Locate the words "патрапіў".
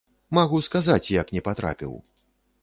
1.49-1.93